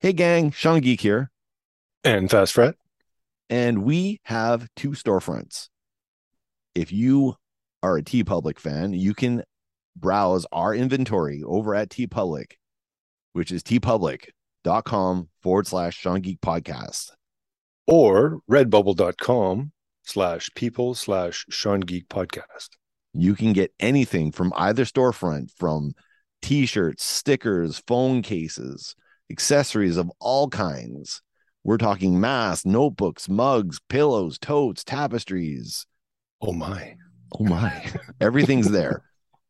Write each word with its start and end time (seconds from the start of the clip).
Hey, 0.00 0.12
gang, 0.12 0.50
Sean 0.50 0.80
Geek 0.80 1.00
here. 1.00 1.30
And 2.04 2.30
Fast 2.30 2.52
Fret. 2.52 2.74
And 3.48 3.82
we 3.82 4.20
have 4.24 4.68
two 4.76 4.90
storefronts. 4.90 5.70
If 6.74 6.92
you 6.92 7.36
are 7.82 7.96
a 7.96 8.02
Tee 8.02 8.22
Public 8.22 8.60
fan, 8.60 8.92
you 8.92 9.14
can 9.14 9.42
browse 9.96 10.44
our 10.52 10.74
inventory 10.74 11.42
over 11.42 11.74
at 11.74 11.88
Tee 11.88 12.06
Public, 12.06 12.58
which 13.32 13.50
is 13.50 13.62
teepublic.com 13.62 15.30
forward 15.42 15.66
slash 15.66 15.96
Sean 15.96 16.20
Geek 16.20 16.42
podcast. 16.42 17.12
Or 17.86 18.40
redbubble.com 18.50 19.72
slash 20.02 20.50
people 20.54 20.94
slash 20.94 21.46
Sean 21.48 21.80
Geek 21.80 22.08
podcast. 22.10 22.68
You 23.14 23.34
can 23.34 23.54
get 23.54 23.72
anything 23.80 24.30
from 24.30 24.52
either 24.56 24.84
storefront 24.84 25.52
from 25.56 25.94
t 26.42 26.66
shirts, 26.66 27.02
stickers, 27.02 27.82
phone 27.86 28.20
cases, 28.20 28.94
accessories 29.30 29.96
of 29.96 30.10
all 30.20 30.48
kinds. 30.48 31.22
We're 31.64 31.78
talking 31.78 32.20
masks, 32.20 32.64
notebooks, 32.64 33.28
mugs, 33.28 33.80
pillows, 33.88 34.38
totes, 34.38 34.84
tapestries. 34.84 35.86
Oh 36.40 36.52
my. 36.52 36.96
Oh 37.38 37.44
my. 37.44 37.90
Everything's 38.20 38.70
there. 38.70 39.02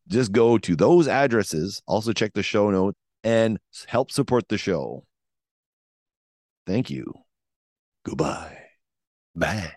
Just 0.09 0.33
go 0.33 0.57
to 0.59 0.77
those 0.77 1.09
addresses. 1.09 1.83
Also, 1.87 2.13
check 2.13 2.33
the 2.33 2.43
show 2.43 2.71
notes 2.71 2.97
and 3.25 3.59
help 3.87 4.11
support 4.11 4.49
the 4.49 4.57
show. 4.57 5.05
Thank 6.67 6.91
you. 6.91 7.13
Goodbye. 8.05 8.57
Bye. 9.35 9.73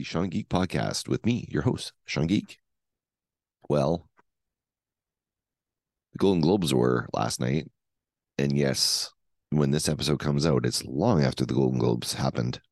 The 0.00 0.04
Sean 0.04 0.30
Geek 0.30 0.48
podcast 0.48 1.08
with 1.08 1.26
me, 1.26 1.46
your 1.50 1.60
host, 1.60 1.92
Sean 2.06 2.26
Geek. 2.26 2.58
Well, 3.68 4.08
the 6.12 6.18
Golden 6.18 6.40
Globes 6.40 6.72
were 6.72 7.06
last 7.12 7.38
night. 7.38 7.70
And 8.38 8.56
yes, 8.56 9.10
when 9.50 9.72
this 9.72 9.90
episode 9.90 10.18
comes 10.18 10.46
out, 10.46 10.64
it's 10.64 10.82
long 10.86 11.22
after 11.22 11.44
the 11.44 11.52
Golden 11.52 11.78
Globes 11.78 12.14
happened. 12.14 12.62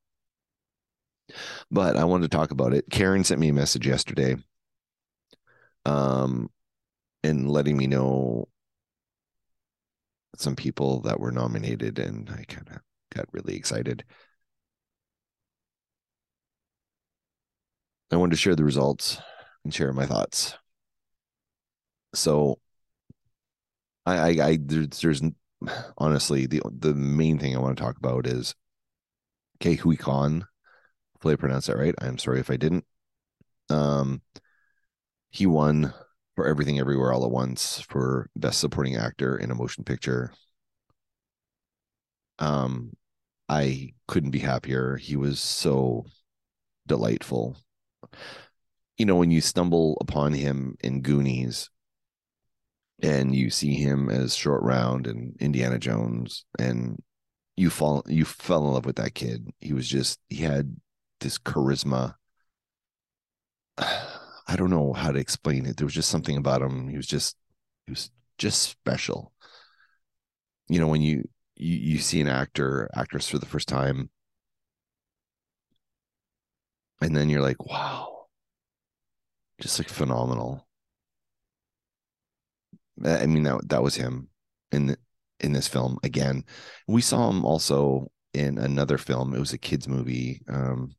But 1.71 1.97
I 1.97 2.05
wanted 2.05 2.31
to 2.31 2.35
talk 2.35 2.51
about 2.51 2.73
it. 2.73 2.87
Karen 2.91 3.25
sent 3.25 3.41
me 3.41 3.51
a 3.51 3.53
message 3.53 3.87
yesterday 3.87 4.37
um 5.85 6.51
and 7.23 7.51
letting 7.51 7.77
me 7.77 7.87
know 7.87 8.49
some 10.37 10.57
people 10.57 11.01
that 11.03 11.21
were 11.21 11.31
nominated 11.31 11.99
and 11.99 12.29
I 12.31 12.45
kind 12.45 12.69
of 12.71 12.81
got 13.15 13.27
really 13.33 13.55
excited. 13.55 14.05
I 18.11 18.17
wanted 18.17 18.33
to 18.33 18.37
share 18.37 18.55
the 18.57 18.65
results 18.65 19.19
and 19.65 19.73
share 19.73 19.93
my 19.93 20.07
thoughts. 20.07 20.57
So 22.15 22.59
I 24.07 24.17
I, 24.41 24.47
I 24.49 24.59
there's, 24.61 25.01
there's 25.01 25.23
honestly 25.99 26.47
the 26.47 26.63
the 26.79 26.95
main 26.95 27.39
thing 27.39 27.57
I 27.57 27.61
want 27.61 27.77
to 27.77 27.83
talk 27.83 27.97
about 27.97 28.27
is 28.27 28.55
Ke 29.61 29.79
Huy 29.79 29.97
Quan. 29.97 30.47
Hopefully 31.15 31.35
I 31.35 31.37
pronounced 31.37 31.69
that 31.69 31.77
right. 31.79 31.95
I'm 32.01 32.19
sorry 32.19 32.41
if 32.41 32.51
I 32.51 32.57
didn't. 32.57 32.85
Um 33.71 34.23
he 35.31 35.47
won 35.47 35.95
for 36.37 36.47
everything 36.47 36.79
everywhere 36.79 37.13
all 37.15 37.25
at 37.25 37.31
once 37.31 37.81
for 37.81 38.29
best 38.37 38.61
supporting 38.61 38.97
actor 38.97 39.37
in 39.39 39.51
a 39.51 39.55
motion 39.55 39.85
picture. 39.85 40.33
Um 42.39 42.93
I 43.49 43.95
couldn't 44.09 44.31
be 44.33 44.41
happier. 44.41 44.97
He 44.97 45.17
was 45.17 45.41
so 45.41 46.07
delightful. 46.87 47.57
You 48.97 49.07
know, 49.07 49.17
when 49.17 49.31
you 49.31 49.41
stumble 49.41 49.97
upon 50.01 50.33
him 50.33 50.77
in 50.81 51.03
Goonies, 51.03 51.71
and 53.01 53.35
you 53.35 53.49
see 53.51 53.75
him 53.75 54.11
as 54.11 54.35
short 54.35 54.61
round 54.65 55.07
and 55.07 55.37
indiana 55.39 55.79
jones 55.79 56.45
and 56.59 57.01
you 57.57 57.71
fall 57.71 58.03
you 58.09 58.25
fell 58.25 58.67
in 58.67 58.73
love 58.73 58.85
with 58.85 58.97
that 58.97 59.15
kid 59.15 59.49
he 59.61 59.73
was 59.73 59.87
just 59.87 60.19
he 60.29 60.43
had 60.43 60.75
this 61.21 61.39
charisma. 61.39 62.15
I 63.79 64.57
don't 64.57 64.71
know 64.71 64.93
how 64.95 65.13
to 65.13 65.19
explain 65.19 65.67
it. 65.67 65.77
There 65.77 65.87
was 65.87 65.95
just 65.95 66.09
something 66.09 66.37
about 66.37 66.63
him. 66.63 66.89
He 66.89 66.97
was 66.97 67.07
just 67.07 67.37
he 67.87 67.93
was 67.93 68.11
just 68.39 68.63
special. 68.63 69.33
You 70.69 70.81
know 70.81 70.87
when 70.87 71.03
you 71.03 71.29
you, 71.57 71.77
you 71.77 71.99
see 71.99 72.21
an 72.21 72.29
actor 72.29 72.89
actress 72.95 73.29
for 73.29 73.39
the 73.39 73.47
first 73.47 73.69
time 73.69 74.11
and 77.01 77.17
then 77.17 77.29
you're 77.29 77.43
like 77.43 77.65
wow 77.67 78.27
just 79.61 79.79
like 79.79 79.89
phenomenal 79.89 80.69
I 83.05 83.27
mean 83.27 83.45
that 83.45 83.69
that 83.69 83.83
was 83.83 83.95
him 83.95 84.29
in 84.73 84.89
the, 84.89 84.99
in 85.41 85.53
this 85.53 85.69
film 85.69 85.99
again. 86.03 86.45
We 86.87 87.01
saw 87.01 87.31
him 87.31 87.45
also 87.45 88.11
in 88.35 88.59
another 88.59 88.99
film. 88.99 89.35
It 89.35 89.39
was 89.39 89.53
a 89.53 89.59
kids 89.59 89.89
movie. 89.89 90.43
Um, 90.49 90.95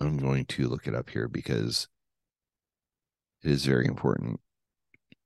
I'm 0.00 0.16
going 0.18 0.44
to 0.46 0.68
look 0.68 0.86
it 0.86 0.94
up 0.94 1.10
here 1.10 1.28
because 1.28 1.88
it 3.42 3.50
is 3.50 3.64
very 3.64 3.86
important 3.86 4.40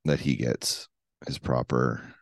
that 0.04 0.20
he 0.20 0.36
gets 0.36 0.88
his 1.26 1.38
proper 1.38 2.14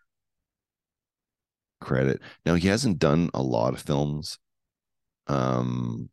credit. 1.81 2.21
Now 2.44 2.54
he 2.54 2.69
hasn't 2.69 2.98
done 2.98 3.31
a 3.32 3.42
lot 3.42 3.75
of 3.75 3.81
films. 3.81 4.38
Um, 5.26 6.10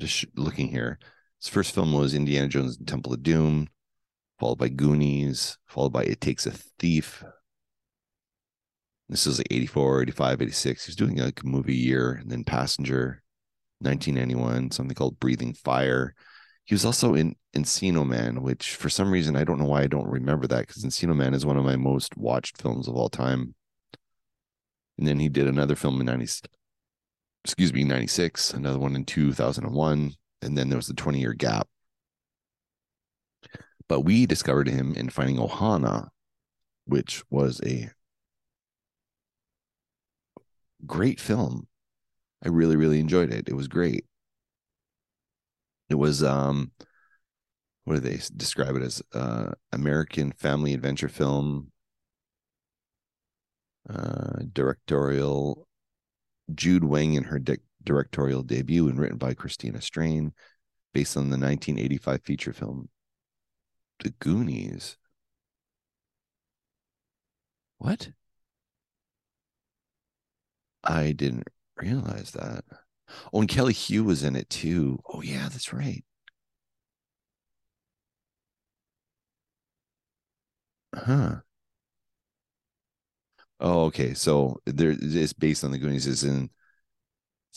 just 0.00 0.26
looking 0.36 0.68
here, 0.68 0.98
his 1.40 1.48
first 1.48 1.74
film 1.74 1.92
was 1.92 2.14
Indiana 2.14 2.48
Jones 2.48 2.76
and 2.76 2.86
Temple 2.86 3.14
of 3.14 3.22
Doom 3.22 3.68
followed 4.38 4.58
by 4.58 4.68
Goonies, 4.68 5.58
followed 5.66 5.92
by 5.92 6.04
It 6.04 6.20
Takes 6.20 6.46
a 6.46 6.52
Thief. 6.78 7.24
This 9.08 9.26
is 9.26 9.38
like 9.38 9.48
84, 9.50 10.02
85, 10.02 10.42
86. 10.42 10.86
He's 10.86 10.96
doing 10.96 11.16
like 11.16 11.42
a 11.42 11.46
movie 11.46 11.74
year, 11.74 12.12
and 12.12 12.30
then 12.30 12.44
Passenger, 12.44 13.22
1991, 13.80 14.72
something 14.72 14.94
called 14.94 15.20
Breathing 15.20 15.54
Fire. 15.54 16.14
He 16.64 16.74
was 16.74 16.84
also 16.84 17.14
in 17.14 17.36
Encino 17.54 18.04
Man, 18.06 18.42
which 18.42 18.74
for 18.74 18.88
some 18.88 19.10
reason 19.10 19.36
I 19.36 19.44
don't 19.44 19.60
know 19.60 19.66
why 19.66 19.82
I 19.82 19.86
don't 19.86 20.08
remember 20.08 20.48
that 20.48 20.66
because 20.66 20.84
Encino 20.84 21.14
Man 21.14 21.34
is 21.34 21.46
one 21.46 21.56
of 21.56 21.64
my 21.64 21.76
most 21.76 22.16
watched 22.16 22.60
films 22.60 22.88
of 22.88 22.96
all 22.96 23.08
time. 23.08 23.54
And 24.98 25.06
then 25.06 25.20
he 25.20 25.28
did 25.28 25.46
another 25.46 25.76
film 25.76 26.00
in 26.00 26.06
90, 26.06 26.26
excuse 27.46 27.72
me, 27.72 27.84
96, 27.84 28.52
another 28.54 28.78
one 28.78 28.96
in 28.96 29.04
2001. 29.04 30.14
And 30.42 30.58
then 30.58 30.68
there 30.68 30.76
was 30.76 30.88
the 30.88 30.94
20 30.94 31.20
year 31.20 31.32
gap. 31.32 31.68
But 33.88 34.00
we 34.00 34.26
discovered 34.26 34.68
him 34.68 34.94
in 34.94 35.10
finding 35.10 35.36
ohana 35.36 36.08
which 36.86 37.24
was 37.30 37.60
a 37.64 37.90
great 40.86 41.20
film. 41.20 41.68
I 42.44 42.48
really 42.48 42.76
really 42.76 43.00
enjoyed 43.00 43.32
it. 43.32 43.48
It 43.48 43.54
was 43.54 43.68
great. 43.68 44.06
It 45.88 45.96
was 45.96 46.22
um 46.22 46.70
what 47.84 47.94
do 47.94 48.00
they 48.00 48.20
describe 48.36 48.76
it 48.76 48.82
as? 48.82 49.02
Uh 49.12 49.52
american 49.72 50.32
family 50.32 50.74
adventure 50.74 51.08
film. 51.08 51.72
Uh 53.88 54.42
directorial 54.52 55.66
jude 56.54 56.82
weng 56.82 57.16
in 57.16 57.24
her 57.24 57.38
di- 57.38 57.58
directorial 57.84 58.42
debut 58.42 58.88
and 58.88 58.98
written 58.98 59.18
by 59.18 59.34
christina 59.34 59.80
strain 59.80 60.32
based 60.94 61.16
on 61.16 61.30
the 61.30 61.38
1985 61.38 62.22
feature 62.22 62.52
film 62.52 62.88
the 63.98 64.08
Goonies. 64.08 64.96
What? 67.78 68.12
I 70.84 71.12
didn't 71.12 71.48
realize 71.76 72.30
that. 72.32 72.64
Oh, 73.32 73.40
and 73.40 73.48
Kelly 73.48 73.74
Hu 73.74 74.04
was 74.04 74.22
in 74.24 74.36
it 74.36 74.50
too. 74.50 75.00
Oh, 75.06 75.22
yeah, 75.22 75.48
that's 75.48 75.72
right. 75.72 76.04
Huh. 80.94 81.42
Oh, 83.60 83.84
okay. 83.86 84.14
So 84.14 84.60
there 84.66 84.94
it's 85.00 85.32
based 85.32 85.64
on 85.64 85.70
the 85.70 85.78
Goonies. 85.78 86.06
Is 86.06 86.24
in 86.24 86.50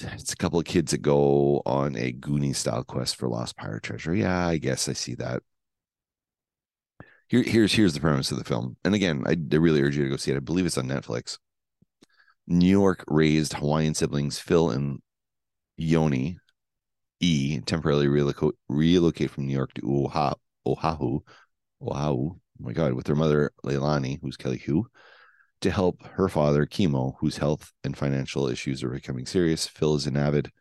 it's 0.01 0.33
a 0.33 0.37
couple 0.37 0.59
of 0.59 0.65
kids 0.65 0.91
that 0.91 1.01
go 1.01 1.61
on 1.65 1.95
a 1.95 2.13
Goonie 2.13 2.55
style 2.55 2.83
quest 2.83 3.17
for 3.17 3.27
lost 3.27 3.57
pirate 3.57 3.83
treasure. 3.83 4.13
Yeah, 4.13 4.47
I 4.47 4.57
guess 4.57 4.87
I 4.87 4.93
see 4.93 5.15
that. 5.15 5.43
Here, 7.27 7.43
here's 7.43 7.73
here's 7.73 7.93
the 7.93 7.99
premise 7.99 8.31
of 8.31 8.37
the 8.37 8.43
film. 8.43 8.77
And 8.83 8.95
again, 8.95 9.23
I, 9.25 9.31
I 9.31 9.57
really 9.57 9.81
urge 9.81 9.97
you 9.97 10.03
to 10.03 10.09
go 10.09 10.15
see 10.15 10.31
it. 10.31 10.37
I 10.37 10.39
believe 10.39 10.65
it's 10.65 10.77
on 10.77 10.87
Netflix. 10.87 11.37
New 12.47 12.69
York 12.69 13.03
raised 13.07 13.53
Hawaiian 13.53 13.93
siblings 13.93 14.39
Phil 14.39 14.71
and 14.71 14.99
Yoni 15.77 16.39
E 17.19 17.59
temporarily 17.61 18.07
relocate 18.07 18.55
relocate 18.67 19.29
from 19.31 19.45
New 19.45 19.53
York 19.53 19.73
to 19.75 19.81
Oahu, 19.85 20.33
Oahu, 20.65 21.19
Oahu. 21.81 21.91
Oh 21.91 22.39
my 22.59 22.73
God, 22.73 22.93
with 22.93 23.05
their 23.05 23.15
mother 23.15 23.51
Leilani, 23.63 24.19
who's 24.21 24.37
Kelly 24.37 24.57
Hu, 24.57 24.87
to 25.61 25.71
help 25.71 26.03
her 26.13 26.29
father 26.29 26.65
Kimo, 26.65 27.17
whose 27.19 27.37
health 27.37 27.73
and 27.83 27.97
financial 27.97 28.47
issues 28.47 28.83
are 28.83 28.89
becoming 28.89 29.25
serious. 29.25 29.67
Phil 29.67 29.95
is 29.95 30.07
an 30.07 30.17
avid 30.17 30.51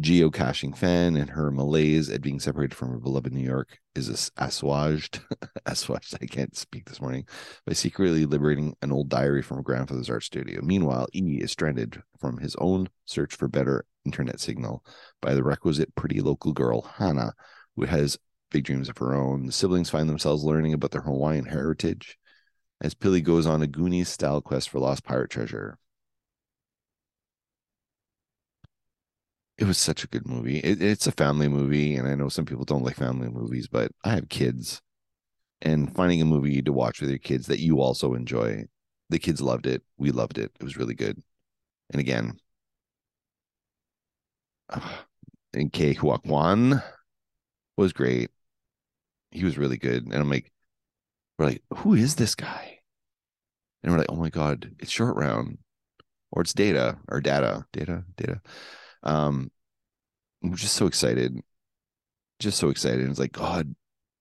geocaching 0.00 0.76
fan, 0.76 1.16
and 1.16 1.30
her 1.30 1.50
malaise 1.50 2.10
at 2.10 2.20
being 2.20 2.38
separated 2.38 2.76
from 2.76 2.90
her 2.90 2.98
beloved 2.98 3.32
New 3.32 3.44
York 3.44 3.78
is 3.94 4.30
assuaged. 4.36 5.20
assuaged. 5.66 6.14
I 6.20 6.26
can't 6.26 6.56
speak 6.56 6.86
this 6.86 7.00
morning 7.00 7.26
by 7.66 7.72
secretly 7.72 8.26
liberating 8.26 8.76
an 8.82 8.92
old 8.92 9.08
diary 9.08 9.42
from 9.42 9.56
her 9.56 9.62
grandfather's 9.62 10.10
art 10.10 10.24
studio. 10.24 10.60
Meanwhile, 10.62 11.08
E 11.14 11.38
is 11.40 11.52
stranded 11.52 12.02
from 12.20 12.38
his 12.38 12.54
own 12.56 12.88
search 13.06 13.34
for 13.34 13.48
better 13.48 13.84
internet 14.04 14.40
signal 14.40 14.84
by 15.20 15.34
the 15.34 15.42
requisite 15.42 15.94
pretty 15.94 16.20
local 16.20 16.52
girl 16.52 16.82
Hannah, 16.82 17.34
who 17.76 17.84
has 17.84 18.18
big 18.50 18.64
dreams 18.64 18.88
of 18.88 18.98
her 18.98 19.14
own. 19.14 19.46
The 19.46 19.52
siblings 19.52 19.90
find 19.90 20.08
themselves 20.08 20.44
learning 20.44 20.74
about 20.74 20.90
their 20.90 21.02
Hawaiian 21.02 21.46
heritage 21.46 22.17
as 22.80 22.94
Billy 22.94 23.20
goes 23.20 23.46
on 23.46 23.62
a 23.62 23.66
Goonies 23.66 24.08
style 24.08 24.40
quest 24.40 24.70
for 24.70 24.78
lost 24.78 25.04
pirate 25.04 25.30
treasure. 25.30 25.78
it 29.58 29.64
was 29.64 29.76
such 29.76 30.04
a 30.04 30.06
good 30.06 30.26
movie. 30.26 30.58
It, 30.58 30.80
it's 30.80 31.06
a 31.06 31.12
family 31.12 31.48
movie, 31.48 31.96
and 31.96 32.06
I 32.08 32.14
know 32.14 32.28
some 32.28 32.46
people 32.46 32.64
don't 32.64 32.84
like 32.84 32.96
family 32.96 33.28
movies, 33.28 33.66
but 33.66 33.90
I 34.04 34.10
have 34.10 34.28
kids, 34.28 34.80
and 35.62 35.94
finding 35.94 36.22
a 36.22 36.24
movie 36.24 36.62
to 36.62 36.72
watch 36.72 37.00
with 37.00 37.10
your 37.10 37.18
kids 37.18 37.46
that 37.48 37.60
you 37.60 37.80
also 37.80 38.14
enjoy. 38.14 38.66
The 39.10 39.18
kids 39.18 39.40
loved 39.40 39.66
it. 39.66 39.82
We 39.96 40.12
loved 40.12 40.38
it. 40.38 40.52
It 40.60 40.64
was 40.64 40.76
really 40.76 40.94
good. 40.94 41.22
And 41.90 42.00
again, 42.00 42.38
and 45.52 45.72
Ke 45.72 45.96
Huy 45.96 46.18
Quan 46.18 46.82
was 47.76 47.92
great. 47.92 48.30
He 49.30 49.44
was 49.44 49.58
really 49.58 49.78
good. 49.78 50.04
And 50.04 50.14
I'm 50.14 50.30
like, 50.30 50.52
we're 51.38 51.46
like, 51.46 51.62
who 51.78 51.94
is 51.94 52.16
this 52.16 52.34
guy? 52.34 52.80
And 53.82 53.92
we're 53.92 53.98
like, 53.98 54.10
oh 54.10 54.16
my 54.16 54.30
God, 54.30 54.74
it's 54.80 54.90
short 54.90 55.16
round 55.16 55.58
or 56.32 56.42
it's 56.42 56.52
data 56.52 56.98
or 57.08 57.20
data, 57.20 57.64
data, 57.72 58.04
data. 58.16 58.40
Um, 59.02 59.50
we're 60.42 60.56
just 60.56 60.74
so 60.74 60.86
excited, 60.86 61.38
just 62.40 62.58
so 62.58 62.70
excited. 62.70 63.00
And 63.00 63.10
it's 63.10 63.20
like 63.20 63.32
God 63.32 63.74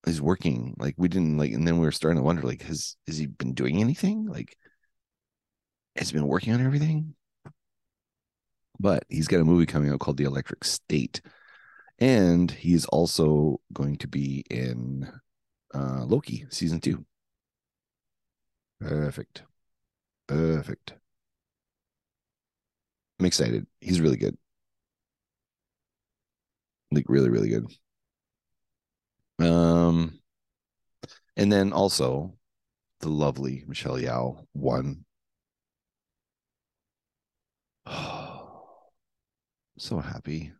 is 0.06 0.22
working. 0.22 0.76
Like 0.78 0.96
we 0.98 1.08
didn't 1.08 1.38
like, 1.38 1.52
and 1.52 1.68
then 1.68 1.80
we 1.80 1.86
were 1.86 1.92
starting 1.92 2.18
to 2.18 2.24
wonder, 2.24 2.44
like, 2.44 2.62
has 2.64 2.96
has 3.08 3.18
he 3.18 3.26
been 3.26 3.54
doing 3.54 3.80
anything? 3.82 4.26
Like, 4.28 4.56
has 5.96 6.10
he 6.10 6.16
been 6.16 6.28
working 6.28 6.54
on 6.54 6.64
everything? 6.64 7.16
But 8.80 9.06
he's 9.10 9.28
got 9.28 9.42
a 9.42 9.46
movie 9.46 9.66
coming 9.66 9.90
out 9.90 10.00
called 10.00 10.18
The 10.18 10.26
Electric 10.26 10.64
State, 10.64 11.22
and 11.98 12.50
he's 12.52 12.86
also 12.86 13.60
going 13.74 13.98
to 13.98 14.08
be 14.08 14.46
in 14.52 15.12
uh, 15.74 16.06
Loki 16.06 16.46
season 16.50 16.80
two. 16.82 17.06
Perfect. 18.80 19.44
Perfect. 20.28 20.94
I'm 23.20 23.26
excited. 23.26 23.66
He's 23.82 24.02
really 24.02 24.18
good 24.18 24.38
like 26.92 27.06
really 27.10 27.30
really 27.30 27.50
good 27.50 27.66
um 29.40 30.20
and 31.36 31.52
then 31.52 31.72
also 31.74 32.34
the 33.02 33.10
lovely 33.10 33.64
michelle 33.68 33.98
Yeoh 33.98 34.46
won 34.54 35.06
so 39.78 40.00
happy 40.00 40.52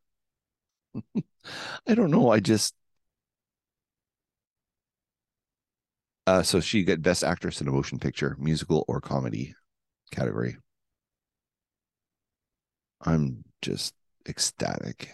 i 1.88 1.96
don't 1.96 2.12
know 2.12 2.30
i 2.32 2.40
just 2.40 2.76
uh 6.28 6.44
so 6.44 6.60
she 6.60 6.84
got 6.84 7.02
best 7.02 7.24
actress 7.24 7.62
in 7.62 7.68
a 7.68 7.72
motion 7.72 7.98
picture 7.98 8.36
musical 8.40 8.86
or 8.88 9.02
comedy 9.02 9.56
category 10.12 10.58
i'm 13.02 13.44
just 13.62 13.96
ecstatic 14.28 15.10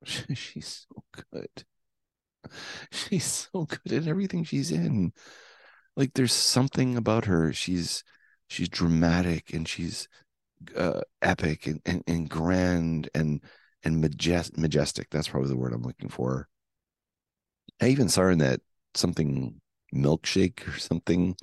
she's 0.34 0.86
so 0.88 1.02
good. 1.30 1.64
She's 2.90 3.48
so 3.52 3.64
good 3.64 3.92
at 3.92 4.06
everything 4.06 4.44
she's 4.44 4.70
in. 4.70 5.12
Like 5.96 6.14
there's 6.14 6.32
something 6.32 6.96
about 6.96 7.24
her. 7.26 7.52
She's 7.52 8.04
she's 8.48 8.68
dramatic 8.68 9.52
and 9.52 9.68
she's 9.68 10.08
uh, 10.76 11.00
epic 11.22 11.66
and, 11.66 11.80
and, 11.84 12.02
and 12.06 12.28
grand 12.28 13.10
and 13.14 13.42
and 13.84 14.02
majest, 14.02 14.56
majestic. 14.56 15.08
That's 15.10 15.28
probably 15.28 15.50
the 15.50 15.56
word 15.56 15.72
I'm 15.72 15.82
looking 15.82 16.08
for. 16.08 16.48
I 17.80 17.88
even 17.88 18.08
saw 18.08 18.22
her 18.22 18.30
in 18.30 18.38
that 18.38 18.60
something 18.94 19.60
milkshake 19.94 20.66
or 20.68 20.78
something 20.78 21.36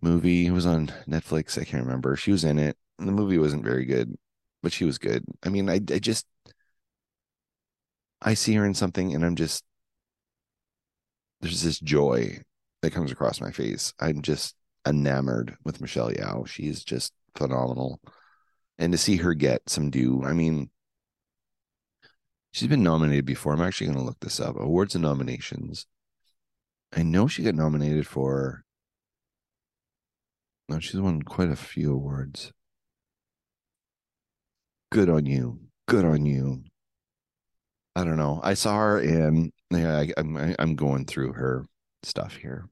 movie. 0.00 0.46
It 0.46 0.50
was 0.52 0.66
on 0.66 0.88
Netflix. 1.08 1.58
I 1.58 1.64
can't 1.64 1.84
remember. 1.84 2.16
She 2.16 2.32
was 2.32 2.44
in 2.44 2.58
it. 2.58 2.76
The 2.98 3.12
movie 3.12 3.38
wasn't 3.38 3.64
very 3.64 3.84
good, 3.84 4.16
but 4.62 4.72
she 4.72 4.84
was 4.84 4.98
good. 4.98 5.24
I 5.44 5.48
mean, 5.48 5.68
I 5.70 5.74
I 5.74 5.98
just 5.98 6.26
I 8.20 8.34
see 8.34 8.54
her 8.54 8.64
in 8.64 8.74
something 8.74 9.14
and 9.14 9.24
I'm 9.24 9.36
just 9.36 9.64
there's 11.40 11.62
this 11.62 11.80
joy 11.80 12.40
that 12.82 12.92
comes 12.92 13.10
across 13.12 13.40
my 13.40 13.50
face. 13.50 13.92
I'm 14.00 14.22
just 14.22 14.54
enamored 14.86 15.56
with 15.64 15.80
Michelle 15.80 16.10
Yeoh. 16.10 16.46
She's 16.46 16.84
just 16.84 17.12
phenomenal. 17.36 18.00
And 18.78 18.92
to 18.92 18.98
see 18.98 19.16
her 19.16 19.34
get 19.34 19.68
some 19.68 19.90
due, 19.90 20.22
I 20.24 20.32
mean, 20.32 20.70
she's 22.52 22.68
been 22.68 22.82
nominated 22.82 23.24
before. 23.24 23.52
I'm 23.52 23.60
actually 23.60 23.88
going 23.88 23.98
to 23.98 24.04
look 24.04 24.20
this 24.20 24.40
up. 24.40 24.56
Awards 24.58 24.94
and 24.94 25.02
nominations. 25.02 25.86
I 26.92 27.02
know 27.02 27.26
she 27.26 27.42
got 27.42 27.54
nominated 27.54 28.06
for. 28.06 28.64
No, 30.68 30.78
she's 30.80 31.00
won 31.00 31.22
quite 31.22 31.50
a 31.50 31.56
few 31.56 31.92
awards. 31.92 32.52
Good 34.90 35.08
on 35.08 35.26
you. 35.26 35.60
Good 35.88 36.04
on 36.04 36.24
you. 36.26 36.64
I 37.94 38.04
don't 38.04 38.16
know. 38.16 38.40
I 38.42 38.54
saw 38.54 38.76
her 38.78 39.00
in. 39.00 39.52
Yeah, 39.70 39.98
I, 39.98 40.12
I'm 40.16 40.54
I'm 40.58 40.76
going 40.76 41.04
through 41.04 41.32
her 41.34 41.66
stuff 42.02 42.36
here. 42.36 42.68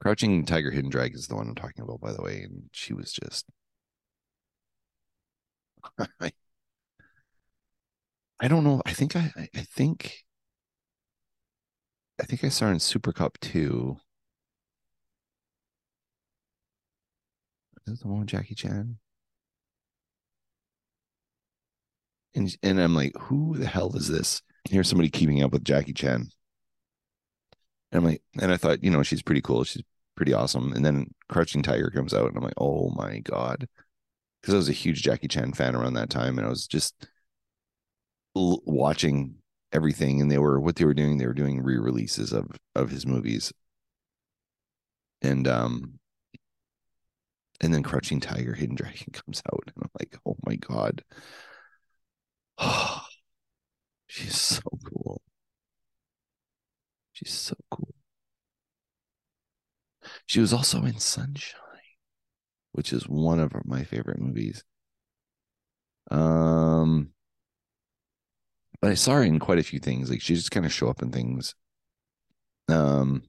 Crouching 0.00 0.44
Tiger, 0.46 0.70
Hidden 0.70 0.90
Dragon 0.90 1.18
is 1.18 1.26
the 1.28 1.36
one 1.36 1.48
I'm 1.48 1.54
talking 1.54 1.82
about, 1.84 2.00
by 2.00 2.12
the 2.12 2.22
way, 2.22 2.42
and 2.42 2.68
she 2.72 2.94
was 2.94 3.12
just. 3.12 3.46
I, 6.20 6.32
I 8.40 8.48
don't 8.48 8.64
know. 8.64 8.82
I 8.86 8.92
think 8.92 9.16
I 9.16 9.32
I 9.54 9.60
think 9.60 10.24
I 12.20 12.24
think 12.24 12.44
I 12.44 12.48
saw 12.50 12.66
her 12.66 12.72
in 12.72 12.78
Supercop 12.78 13.38
two. 13.40 13.98
Is 17.86 18.00
the 18.00 18.08
one 18.08 18.20
with 18.20 18.28
Jackie 18.28 18.54
Chan? 18.54 18.98
and 22.34 22.56
and 22.62 22.80
I'm 22.80 22.94
like, 22.94 23.12
who 23.18 23.56
the 23.56 23.66
hell 23.66 23.94
is 23.96 24.08
this? 24.08 24.42
Here's 24.68 24.88
somebody 24.88 25.08
keeping 25.10 25.42
up 25.42 25.52
with 25.52 25.64
Jackie 25.64 25.92
Chan. 25.92 26.30
And 27.92 27.98
I'm 27.98 28.04
like, 28.04 28.22
and 28.40 28.52
I 28.52 28.56
thought, 28.56 28.84
you 28.84 28.90
know, 28.90 29.02
she's 29.02 29.22
pretty 29.22 29.40
cool. 29.40 29.64
She's 29.64 29.82
pretty 30.16 30.32
awesome. 30.32 30.72
And 30.72 30.84
then 30.84 31.12
Crouching 31.28 31.62
Tiger 31.62 31.90
comes 31.90 32.14
out, 32.14 32.28
and 32.28 32.36
I'm 32.36 32.44
like, 32.44 32.54
oh 32.58 32.90
my 32.90 33.18
god, 33.20 33.66
because 34.42 34.54
I 34.54 34.58
was 34.58 34.68
a 34.68 34.72
huge 34.72 35.02
Jackie 35.02 35.28
Chan 35.28 35.54
fan 35.54 35.76
around 35.76 35.94
that 35.94 36.10
time, 36.10 36.38
and 36.38 36.46
I 36.46 36.50
was 36.50 36.66
just 36.66 37.06
l- 38.36 38.62
watching 38.66 39.39
everything. 39.72 40.20
And 40.20 40.30
they 40.30 40.38
were 40.38 40.60
what 40.60 40.76
they 40.76 40.84
were 40.84 40.94
doing. 40.94 41.18
They 41.18 41.26
were 41.26 41.34
doing 41.34 41.62
re-releases 41.62 42.32
of 42.32 42.50
of 42.74 42.90
his 42.90 43.06
movies, 43.06 43.52
and 45.22 45.46
um, 45.48 45.98
and 47.60 47.74
then 47.74 47.82
Crouching 47.82 48.20
Tiger, 48.20 48.54
Hidden 48.54 48.76
Dragon 48.76 49.08
comes 49.12 49.42
out, 49.52 49.64
and 49.66 49.84
I'm 49.84 49.90
like, 49.98 50.18
oh 50.26 50.36
my 50.46 50.56
god. 50.56 51.02
She's 54.06 54.36
so 54.36 54.62
cool. 54.84 55.22
She's 57.12 57.30
so 57.32 57.54
cool. 57.70 57.94
She 60.26 60.40
was 60.40 60.52
also 60.52 60.84
in 60.84 60.98
Sunshine, 60.98 61.60
which 62.72 62.92
is 62.92 63.08
one 63.08 63.38
of 63.40 63.52
my 63.64 63.84
favorite 63.84 64.18
movies. 64.20 64.64
Um, 66.10 67.12
but 68.80 68.90
I 68.90 68.94
saw 68.94 69.14
her 69.14 69.22
in 69.22 69.38
quite 69.38 69.58
a 69.58 69.62
few 69.62 69.78
things. 69.78 70.10
Like 70.10 70.20
she 70.22 70.34
just 70.34 70.50
kind 70.50 70.66
of 70.66 70.72
show 70.72 70.88
up 70.88 71.02
in 71.02 71.10
things. 71.12 71.54
Um, 72.68 73.22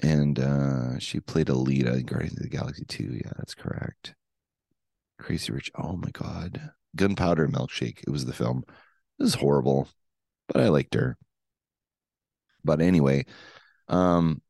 and 0.00 0.38
uh, 0.38 0.98
she 0.98 1.20
played 1.20 1.48
Aleta 1.48 1.94
in 1.94 2.06
Guardians 2.06 2.36
of 2.36 2.42
the 2.42 2.48
Galaxy 2.48 2.84
2. 2.84 3.20
Yeah, 3.24 3.32
that's 3.36 3.54
correct. 3.54 4.14
Crazy 5.18 5.52
Rich. 5.52 5.70
Oh 5.76 5.96
my 5.96 6.10
god. 6.10 6.72
Gunpowder 6.96 7.48
Milkshake. 7.48 8.00
It 8.06 8.10
was 8.10 8.24
the 8.24 8.32
film. 8.32 8.64
This 9.18 9.28
is 9.28 9.34
horrible, 9.34 9.88
but 10.48 10.62
I 10.62 10.68
liked 10.68 10.94
her. 10.94 11.18
But 12.64 12.80
anyway, 12.80 13.24
um, 13.88 14.42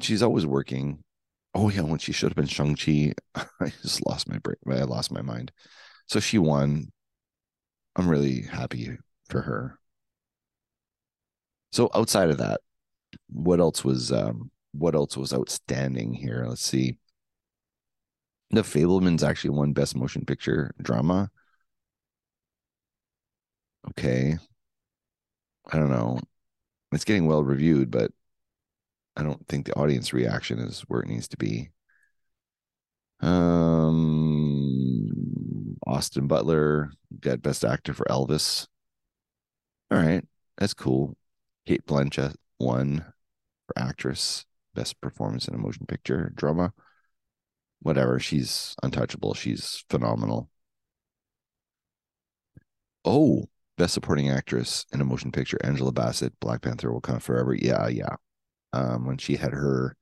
she's 0.00 0.22
always 0.22 0.46
working. 0.46 1.02
Oh 1.54 1.68
yeah, 1.70 1.82
when 1.82 1.98
she 1.98 2.12
should 2.12 2.30
have 2.30 2.36
been 2.36 2.46
Shang 2.46 2.76
Chi, 2.76 3.14
I 3.60 3.70
just 3.82 4.04
lost 4.06 4.28
my 4.28 4.38
brain. 4.38 4.56
I 4.68 4.82
lost 4.82 5.12
my 5.12 5.22
mind. 5.22 5.52
So 6.06 6.20
she 6.20 6.38
won. 6.38 6.92
I'm 7.96 8.08
really 8.08 8.42
happy 8.42 8.98
for 9.28 9.42
her. 9.42 9.78
So 11.72 11.90
outside 11.94 12.30
of 12.30 12.38
that, 12.38 12.60
what 13.28 13.60
else 13.60 13.84
was 13.84 14.12
um 14.12 14.50
what 14.72 14.94
else 14.94 15.16
was 15.16 15.32
outstanding 15.32 16.14
here? 16.14 16.44
Let's 16.48 16.62
see. 16.62 16.98
The 18.50 18.62
Fabelmans 18.62 19.22
actually 19.22 19.50
won 19.50 19.72
Best 19.72 19.96
Motion 19.96 20.24
Picture 20.24 20.72
Drama. 20.80 21.30
Okay. 23.90 24.36
I 25.72 25.78
don't 25.78 25.90
know. 25.90 26.20
It's 26.92 27.04
getting 27.04 27.26
well 27.26 27.42
reviewed, 27.44 27.90
but 27.90 28.12
I 29.16 29.22
don't 29.22 29.46
think 29.48 29.66
the 29.66 29.74
audience 29.74 30.12
reaction 30.12 30.58
is 30.58 30.80
where 30.82 31.00
it 31.00 31.08
needs 31.08 31.28
to 31.28 31.36
be. 31.36 31.70
Um, 33.20 34.43
Austin 35.86 36.26
Butler 36.26 36.92
got 37.20 37.42
Best 37.42 37.64
Actor 37.64 37.94
for 37.94 38.06
Elvis. 38.06 38.66
All 39.90 39.98
right, 39.98 40.24
that's 40.58 40.74
cool. 40.74 41.16
Cate 41.66 41.86
Blanchett 41.86 42.34
won 42.58 43.04
for 43.66 43.78
actress, 43.78 44.44
best 44.74 45.00
performance 45.00 45.48
in 45.48 45.54
a 45.54 45.58
motion 45.58 45.86
picture 45.86 46.32
drama. 46.34 46.72
Whatever, 47.80 48.18
she's 48.18 48.74
untouchable. 48.82 49.34
She's 49.34 49.84
phenomenal. 49.90 50.48
Oh, 53.04 53.44
best 53.76 53.92
supporting 53.94 54.30
actress 54.30 54.86
in 54.92 55.00
a 55.00 55.04
motion 55.04 55.30
picture, 55.30 55.58
Angela 55.62 55.92
Bassett, 55.92 56.32
Black 56.40 56.62
Panther, 56.62 56.88
Wakanda 56.88 57.20
Forever. 57.20 57.54
Yeah, 57.54 57.88
yeah. 57.88 58.16
Um, 58.72 59.06
when 59.06 59.18
she 59.18 59.36
had 59.36 59.52
her, 59.52 59.96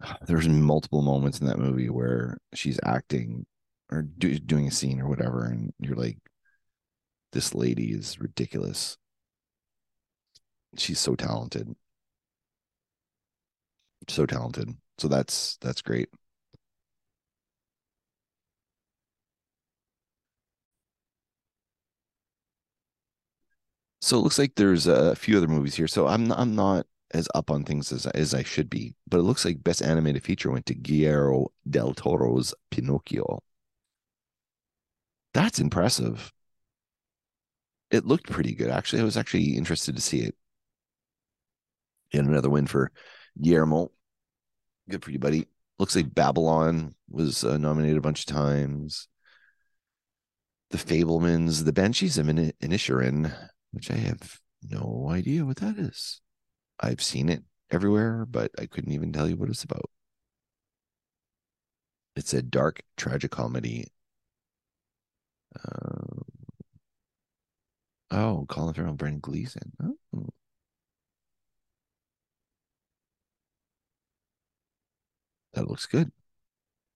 there's 0.26 0.48
multiple 0.48 1.02
moments 1.02 1.40
in 1.40 1.46
that 1.46 1.58
movie 1.58 1.88
where 1.88 2.36
she's 2.54 2.78
acting 2.84 3.46
or 3.90 4.02
do, 4.02 4.38
doing 4.38 4.66
a 4.68 4.70
scene 4.70 5.00
or 5.00 5.08
whatever, 5.08 5.44
and 5.46 5.72
you're 5.78 5.96
like, 5.96 6.18
this 7.32 7.54
lady 7.54 7.92
is 7.92 8.20
ridiculous. 8.20 8.98
She's 10.76 11.00
so 11.00 11.16
talented. 11.16 11.74
So 14.08 14.26
talented. 14.26 14.76
So 14.98 15.08
that's 15.08 15.56
that's 15.58 15.82
great. 15.82 16.08
So 24.00 24.18
it 24.18 24.20
looks 24.20 24.38
like 24.38 24.54
there's 24.54 24.86
a 24.86 25.16
few 25.16 25.36
other 25.36 25.48
movies 25.48 25.74
here. 25.74 25.88
So 25.88 26.06
I'm 26.06 26.24
not, 26.28 26.38
I'm 26.38 26.54
not 26.54 26.86
as 27.12 27.28
up 27.34 27.50
on 27.50 27.64
things 27.64 27.92
as 27.92 28.06
as 28.06 28.34
I 28.34 28.42
should 28.42 28.68
be, 28.70 28.94
but 29.08 29.18
it 29.18 29.22
looks 29.22 29.44
like 29.44 29.62
best 29.64 29.82
animated 29.82 30.22
feature 30.22 30.50
went 30.50 30.66
to 30.66 30.74
Guillermo 30.74 31.48
del 31.68 31.94
Toro's 31.94 32.54
Pinocchio. 32.70 33.40
That's 35.36 35.58
impressive. 35.58 36.32
It 37.90 38.06
looked 38.06 38.30
pretty 38.30 38.54
good 38.54 38.70
actually. 38.70 39.02
I 39.02 39.04
was 39.04 39.18
actually 39.18 39.54
interested 39.58 39.94
to 39.94 40.00
see 40.00 40.20
it. 40.20 40.34
And 42.14 42.26
another 42.26 42.48
win 42.48 42.66
for 42.66 42.90
Guillermo. 43.38 43.92
Good 44.88 45.04
for 45.04 45.10
you, 45.10 45.18
buddy. 45.18 45.46
Looks 45.78 45.94
like 45.94 46.14
Babylon 46.14 46.94
was 47.10 47.44
uh, 47.44 47.58
nominated 47.58 47.98
a 47.98 48.00
bunch 48.00 48.20
of 48.20 48.34
times. 48.34 49.08
The 50.70 50.78
Fabelmans, 50.78 51.66
The 51.66 51.72
Banshees 51.74 52.16
of 52.16 52.30
In- 52.30 52.54
Inisherin, 52.62 53.30
which 53.72 53.90
I 53.90 53.96
have 53.96 54.40
no 54.62 55.08
idea 55.10 55.44
what 55.44 55.58
that 55.58 55.76
is. 55.76 56.22
I've 56.80 57.02
seen 57.02 57.28
it 57.28 57.42
everywhere, 57.70 58.24
but 58.24 58.52
I 58.58 58.64
couldn't 58.64 58.92
even 58.92 59.12
tell 59.12 59.28
you 59.28 59.36
what 59.36 59.50
it's 59.50 59.64
about. 59.64 59.90
It's 62.16 62.32
a 62.32 62.40
dark 62.40 62.80
tragic 62.96 63.32
Um, 65.64 66.24
oh, 68.10 68.46
Colin 68.48 68.74
Farrell, 68.74 68.94
Brendan 68.94 69.20
Gleeson. 69.20 69.72
Oh. 69.82 70.28
That 75.54 75.68
looks 75.68 75.86
good. 75.86 76.12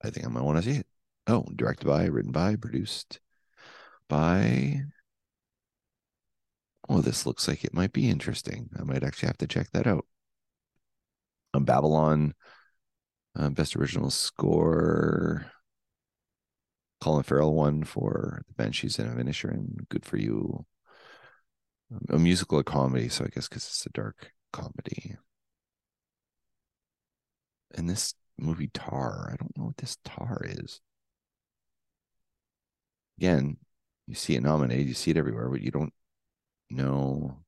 I 0.02 0.10
think 0.10 0.26
I 0.26 0.28
might 0.28 0.42
want 0.42 0.62
to 0.62 0.70
see 0.70 0.78
it. 0.80 0.86
Oh, 1.26 1.44
directed 1.56 1.86
by, 1.86 2.04
written 2.06 2.32
by, 2.32 2.56
produced 2.56 3.20
by. 4.08 4.82
Oh, 6.88 7.00
this 7.00 7.24
looks 7.24 7.46
like 7.48 7.64
it 7.64 7.72
might 7.74 7.92
be 7.92 8.10
interesting. 8.10 8.68
I 8.78 8.82
might 8.82 9.04
actually 9.04 9.28
have 9.28 9.38
to 9.38 9.46
check 9.46 9.70
that 9.72 9.86
out. 9.86 10.06
Um, 11.54 11.64
Babylon, 11.64 12.34
uh, 13.36 13.50
best 13.50 13.76
original 13.76 14.10
score. 14.10 15.50
Colin 17.00 17.22
Farrell 17.22 17.54
won 17.54 17.84
for 17.84 18.42
The 18.48 18.54
Banshees 18.54 18.98
and 18.98 19.18
Inisherin. 19.18 19.88
Good 19.88 20.04
for 20.04 20.16
you. 20.18 20.66
Um, 21.92 22.04
a 22.10 22.18
musical 22.18 22.58
or 22.58 22.62
comedy, 22.62 23.08
so 23.08 23.24
I 23.24 23.28
guess 23.28 23.48
because 23.48 23.64
it's 23.64 23.86
a 23.86 23.90
dark 23.90 24.32
comedy. 24.52 25.16
And 27.74 27.88
this 27.88 28.14
movie 28.38 28.70
Tar, 28.72 29.30
I 29.32 29.36
don't 29.36 29.56
know 29.56 29.64
what 29.66 29.76
this 29.78 29.96
Tar 30.04 30.42
is. 30.44 30.80
Again, 33.18 33.56
you 34.06 34.14
see 34.14 34.34
it 34.34 34.42
nominated, 34.42 34.88
you 34.88 34.94
see 34.94 35.10
it 35.10 35.16
everywhere, 35.16 35.48
but 35.48 35.60
you 35.62 35.70
don't 35.70 35.92
know. 36.70 37.38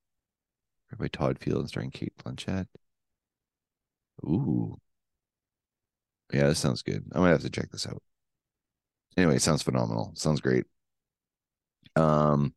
By 0.98 1.08
Todd 1.08 1.38
Field 1.38 1.60
and 1.60 1.68
starring 1.68 1.90
Cate 1.90 2.12
Blanchett. 2.22 2.66
Ooh. 4.24 4.78
Yeah, 6.32 6.48
this 6.48 6.58
sounds 6.58 6.82
good. 6.82 7.04
I 7.14 7.18
might 7.18 7.30
have 7.30 7.42
to 7.42 7.50
check 7.50 7.70
this 7.70 7.86
out. 7.86 8.02
Anyway, 9.16 9.38
sounds 9.38 9.62
phenomenal. 9.62 10.12
Sounds 10.14 10.40
great. 10.40 10.64
Um, 11.96 12.54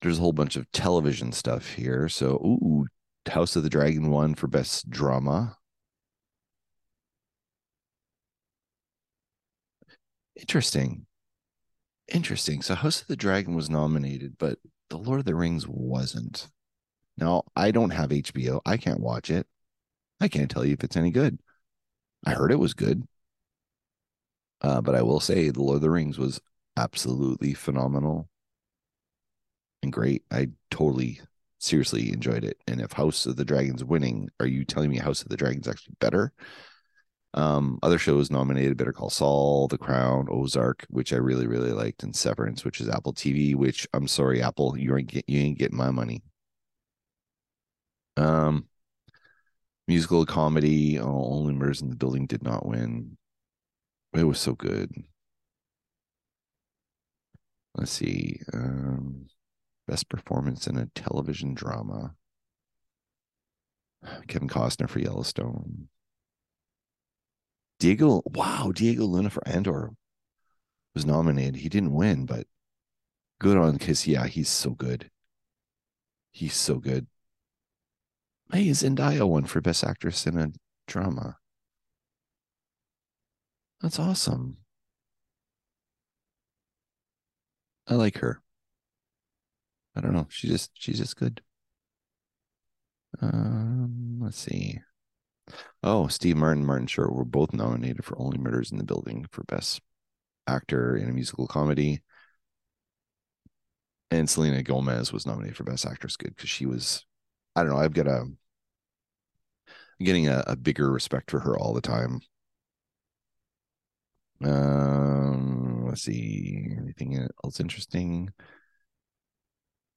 there's 0.00 0.18
a 0.18 0.20
whole 0.20 0.32
bunch 0.32 0.56
of 0.56 0.70
television 0.72 1.32
stuff 1.32 1.72
here. 1.74 2.08
So, 2.08 2.36
ooh, 2.36 2.86
House 3.26 3.56
of 3.56 3.62
the 3.62 3.70
Dragon 3.70 4.10
won 4.10 4.34
for 4.34 4.46
best 4.46 4.88
drama. 4.90 5.56
Interesting. 10.36 11.06
Interesting. 12.08 12.62
So, 12.62 12.74
House 12.74 13.00
of 13.00 13.06
the 13.08 13.16
Dragon 13.16 13.54
was 13.54 13.70
nominated, 13.70 14.36
but 14.38 14.58
The 14.90 14.98
Lord 14.98 15.20
of 15.20 15.24
the 15.26 15.34
Rings 15.34 15.66
wasn't. 15.68 16.48
Now, 17.18 17.44
I 17.56 17.70
don't 17.72 17.90
have 17.90 18.12
HBO. 18.12 18.60
I 18.66 18.76
can't 18.78 19.00
watch 19.00 19.30
it. 19.30 19.46
I 20.20 20.28
can't 20.28 20.50
tell 20.50 20.64
you 20.64 20.74
if 20.74 20.84
it's 20.84 20.96
any 20.96 21.10
good. 21.12 21.40
I 22.26 22.32
heard 22.34 22.52
it 22.52 22.58
was 22.60 22.74
good. 22.74 23.06
Uh, 24.62 24.80
but 24.80 24.94
I 24.94 25.02
will 25.02 25.20
say 25.20 25.50
The 25.50 25.62
Lord 25.62 25.76
of 25.76 25.82
the 25.82 25.90
Rings 25.90 26.18
was 26.18 26.40
absolutely 26.76 27.54
phenomenal 27.54 28.28
and 29.82 29.92
great. 29.92 30.24
I 30.30 30.48
totally 30.70 31.20
seriously 31.58 32.12
enjoyed 32.12 32.44
it. 32.44 32.58
And 32.66 32.80
if 32.80 32.92
House 32.92 33.26
of 33.26 33.36
the 33.36 33.44
Dragons 33.44 33.84
winning, 33.84 34.28
are 34.40 34.46
you 34.46 34.64
telling 34.64 34.90
me 34.90 34.98
House 34.98 35.22
of 35.22 35.28
the 35.28 35.36
Dragons 35.36 35.68
actually 35.68 35.94
better? 36.00 36.32
Um, 37.34 37.78
other 37.82 37.98
shows 37.98 38.30
nominated 38.30 38.78
Better 38.78 38.92
Call 38.92 39.10
Saul, 39.10 39.68
The 39.68 39.76
Crown, 39.76 40.26
Ozark, 40.30 40.86
which 40.88 41.12
I 41.12 41.16
really, 41.16 41.46
really 41.46 41.72
liked, 41.72 42.02
and 42.02 42.16
Severance, 42.16 42.64
which 42.64 42.80
is 42.80 42.88
Apple 42.88 43.12
TV, 43.12 43.54
which 43.54 43.86
I'm 43.92 44.08
sorry, 44.08 44.42
Apple, 44.42 44.76
you 44.78 44.96
ain't 44.96 45.08
get 45.08 45.28
you 45.28 45.40
ain't 45.40 45.58
getting 45.58 45.76
my 45.76 45.90
money. 45.90 46.22
Um 48.16 48.66
musical 49.86 50.24
comedy, 50.26 50.98
Only 50.98 51.54
Murders 51.54 51.82
in 51.82 51.90
the 51.90 51.96
Building 51.96 52.26
did 52.26 52.42
not 52.42 52.66
win. 52.66 53.16
It 54.16 54.24
was 54.24 54.40
so 54.40 54.54
good. 54.54 55.04
Let's 57.74 57.92
see. 57.92 58.40
Um, 58.54 59.26
best 59.86 60.08
performance 60.08 60.66
in 60.66 60.78
a 60.78 60.86
television 60.94 61.52
drama. 61.52 62.14
Kevin 64.28 64.48
Costner 64.48 64.88
for 64.88 65.00
Yellowstone. 65.00 65.88
Diego, 67.78 68.22
wow, 68.24 68.72
Diego 68.74 69.04
Luna 69.04 69.28
for 69.28 69.46
Andor 69.46 69.90
was 70.94 71.04
nominated. 71.04 71.56
He 71.56 71.68
didn't 71.68 71.92
win, 71.92 72.24
but 72.24 72.46
good 73.38 73.58
on 73.58 73.72
because 73.76 74.06
yeah, 74.06 74.26
he's 74.26 74.48
so 74.48 74.70
good. 74.70 75.10
He's 76.30 76.54
so 76.54 76.76
good. 76.76 77.06
Hey, 78.50 78.68
Zendaya 78.68 79.28
won 79.28 79.44
for 79.44 79.60
Best 79.60 79.84
Actress 79.84 80.26
in 80.26 80.38
a 80.38 80.52
Drama. 80.86 81.36
That's 83.80 83.98
awesome. 83.98 84.58
I 87.88 87.94
like 87.96 88.18
her. 88.18 88.40
I 89.96 90.00
don't 90.00 90.12
know. 90.12 90.26
She 90.30 90.46
just 90.48 90.70
she's 90.74 90.98
just 90.98 91.16
good. 91.16 91.42
Um, 93.20 94.18
let's 94.20 94.38
see. 94.38 94.80
Oh, 95.82 96.08
Steve 96.08 96.36
Martin, 96.36 96.64
Martin 96.66 96.86
Short 96.86 97.12
were 97.14 97.24
both 97.24 97.52
nominated 97.52 98.04
for 98.04 98.18
Only 98.20 98.38
Murders 98.38 98.72
in 98.72 98.78
the 98.78 98.84
Building 98.84 99.26
for 99.30 99.44
Best 99.44 99.80
Actor 100.46 100.96
in 100.96 101.08
a 101.10 101.12
Musical 101.12 101.46
Comedy. 101.46 102.02
And 104.10 104.28
Selena 104.30 104.62
Gomez 104.62 105.12
was 105.12 105.26
nominated 105.26 105.56
for 105.56 105.64
Best 105.64 105.84
Actress. 105.86 106.16
Good 106.16 106.34
because 106.36 106.50
she 106.50 106.66
was, 106.66 107.04
I 107.54 107.62
don't 107.62 107.72
know, 107.72 107.78
I've 107.78 107.94
got 107.94 108.06
a 108.06 108.24
getting 110.00 110.28
a, 110.28 110.42
a 110.46 110.56
bigger 110.56 110.90
respect 110.90 111.30
for 111.30 111.40
her 111.40 111.58
all 111.58 111.72
the 111.74 111.80
time. 111.80 112.20
Um, 114.46 115.86
let's 115.86 116.02
see. 116.02 116.68
Anything 116.76 117.28
else 117.44 117.60
interesting? 117.60 118.30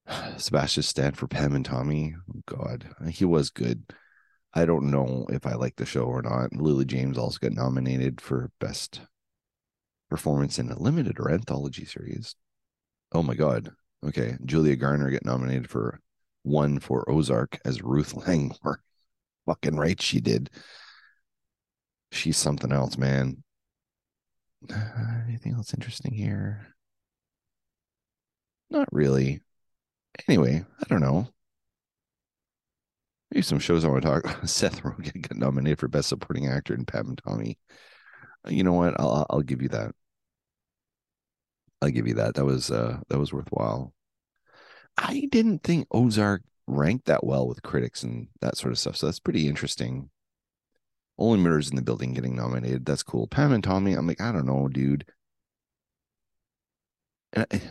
Sebastian 0.38 0.84
Stan 0.84 1.13
for 1.13 1.27
Pam 1.27 1.56
and 1.56 1.65
Tommy. 1.65 2.15
Oh, 2.29 2.41
God, 2.46 2.89
he 3.10 3.25
was 3.25 3.50
good. 3.50 3.84
I 4.53 4.65
don't 4.65 4.89
know 4.89 5.27
if 5.29 5.46
I 5.46 5.53
like 5.53 5.75
the 5.75 5.86
show 5.86 6.03
or 6.06 6.22
not. 6.22 6.53
Lily 6.56 6.86
James 6.86 7.18
also 7.18 7.38
got 7.39 7.51
nominated 7.51 8.20
for 8.20 8.51
best 8.60 9.01
performance 10.10 10.58
in 10.58 10.72
a 10.72 10.79
limited 10.79 11.20
or 11.20 11.29
anthology 11.29 11.86
series. 11.86 12.36
Oh 13.12 13.22
my 13.22 13.36
God. 13.36 13.72
Okay. 14.03 14.38
Julia 14.46 14.75
Garner 14.75 15.12
get 15.12 15.25
nominated 15.25 15.70
for 15.70 16.00
one 16.44 16.79
for 16.79 17.10
Ozark 17.10 17.60
as 17.63 17.84
Ruth 17.84 18.13
Langmore. 18.27 18.82
Fucking 19.46 19.77
right, 19.77 20.01
she 20.01 20.20
did. 20.20 20.50
She's 22.12 22.38
something 22.38 22.72
else, 22.72 22.98
man. 22.98 23.44
Anything 25.27 25.53
else 25.53 25.73
interesting 25.73 26.13
here? 26.13 26.75
Not 28.69 28.87
really. 28.91 29.41
Anyway, 30.27 30.65
I 30.79 30.85
don't 30.89 31.01
know. 31.01 31.27
Maybe 33.31 33.41
some 33.43 33.59
shows 33.59 33.85
I 33.85 33.89
want 33.89 34.03
to 34.03 34.21
talk. 34.21 34.45
Seth 34.47 34.81
Rogen 34.83 35.21
got 35.27 35.37
nominated 35.37 35.79
for 35.79 35.87
Best 35.87 36.09
Supporting 36.09 36.47
Actor 36.47 36.73
in 36.73 36.85
Pam 36.85 37.09
and 37.09 37.21
Tommy. 37.25 37.57
Uh, 38.45 38.51
you 38.51 38.63
know 38.63 38.73
what? 38.73 38.99
I'll 38.99 39.25
I'll 39.29 39.41
give 39.41 39.61
you 39.61 39.69
that. 39.69 39.91
I'll 41.81 41.89
give 41.91 42.07
you 42.07 42.15
that. 42.15 42.35
That 42.35 42.45
was 42.45 42.71
uh 42.71 42.99
that 43.09 43.19
was 43.19 43.33
worthwhile. 43.33 43.93
I 44.97 45.27
didn't 45.31 45.63
think 45.63 45.87
Ozark 45.91 46.43
ranked 46.67 47.05
that 47.05 47.23
well 47.23 47.47
with 47.47 47.63
critics 47.63 48.03
and 48.03 48.27
that 48.41 48.57
sort 48.57 48.71
of 48.71 48.79
stuff. 48.79 48.97
So 48.97 49.05
that's 49.07 49.19
pretty 49.19 49.47
interesting. 49.47 50.09
Only 51.19 51.38
Murders 51.39 51.69
in 51.69 51.75
the 51.75 51.81
Building 51.83 52.13
getting 52.13 52.35
nominated. 52.35 52.85
That's 52.85 53.03
cool. 53.03 53.27
Pam 53.27 53.51
and 53.51 53.63
Tommy, 53.63 53.93
I'm 53.93 54.07
like, 54.07 54.21
I 54.21 54.31
don't 54.31 54.45
know, 54.47 54.67
dude. 54.67 55.05
And 57.33 57.45
I, 57.51 57.61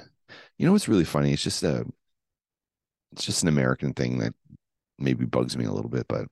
you 0.59 0.67
know 0.67 0.73
what's 0.73 0.89
really 0.89 1.05
funny? 1.05 1.33
It's 1.33 1.43
just 1.43 1.63
a, 1.63 1.87
it's 3.13 3.25
just 3.25 3.43
an 3.43 3.49
American 3.49 3.95
thing 3.95 4.19
that 4.19 4.35
maybe 4.99 5.25
bugs 5.25 5.57
me 5.57 5.65
a 5.65 5.73
little 5.73 5.91
bit, 5.91 6.07
but 6.09 6.29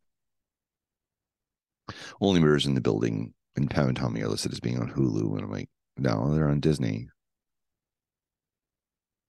Only 2.20 2.40
Murders 2.40 2.66
in 2.66 2.74
the 2.74 2.80
Building 2.80 3.34
and 3.56 3.70
Pam 3.70 3.88
and 3.88 3.96
Tommy 3.96 4.22
are 4.22 4.28
listed 4.28 4.52
as 4.52 4.60
being 4.60 4.78
on 4.78 4.90
Hulu, 4.90 5.32
and 5.32 5.40
I'm 5.42 5.50
like, 5.50 5.68
no, 5.96 6.34
they're 6.34 6.48
on 6.48 6.60
Disney. 6.60 7.08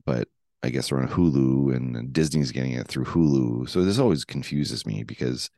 But 0.05 0.27
I 0.63 0.69
guess 0.69 0.89
they're 0.89 0.99
on 0.99 1.07
Hulu, 1.07 1.75
and 1.75 2.11
Disney's 2.13 2.51
getting 2.51 2.73
it 2.73 2.87
through 2.87 3.05
Hulu. 3.05 3.69
So 3.69 3.83
this 3.83 3.99
always 3.99 4.25
confuses 4.25 4.85
me 4.85 5.03
because 5.03 5.49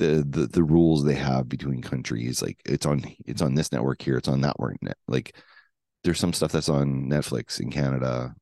the 0.00 0.24
the 0.28 0.46
the 0.46 0.64
rules 0.64 1.04
they 1.04 1.14
have 1.14 1.48
between 1.48 1.82
countries, 1.82 2.42
like 2.42 2.58
it's 2.64 2.86
on 2.86 3.04
it's 3.26 3.42
on 3.42 3.54
this 3.54 3.70
network 3.72 4.00
here, 4.02 4.16
it's 4.16 4.28
on 4.28 4.40
that 4.40 4.56
network. 4.58 4.76
Like 5.06 5.36
there's 6.02 6.18
some 6.18 6.32
stuff 6.32 6.52
that's 6.52 6.70
on 6.70 7.08
Netflix 7.10 7.60
in 7.60 7.70
Canada, 7.70 8.34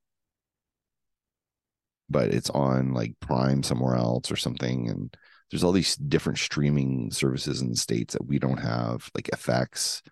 but 2.08 2.32
it's 2.32 2.50
on 2.50 2.92
like 2.94 3.18
Prime 3.20 3.62
somewhere 3.62 3.96
else 3.96 4.30
or 4.30 4.36
something, 4.36 4.88
and 4.88 5.16
there's 5.50 5.64
all 5.64 5.72
these 5.72 5.96
different 5.96 6.38
streaming 6.38 7.10
services 7.10 7.60
in 7.60 7.70
the 7.70 7.76
states 7.76 8.14
that 8.14 8.26
we 8.26 8.38
don't 8.38 8.58
have, 8.58 9.10
like 9.14 9.30
FX. 9.32 10.02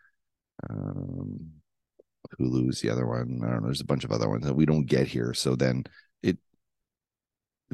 Um, 0.68 1.52
Hulu's 2.40 2.80
the 2.80 2.90
other 2.90 3.06
one. 3.06 3.40
I 3.44 3.50
don't 3.50 3.60
know. 3.60 3.66
There's 3.66 3.80
a 3.80 3.84
bunch 3.84 4.04
of 4.04 4.10
other 4.10 4.28
ones 4.28 4.44
that 4.46 4.54
we 4.56 4.66
don't 4.66 4.86
get 4.86 5.06
here. 5.06 5.32
So 5.32 5.54
then 5.54 5.84
it 6.22 6.38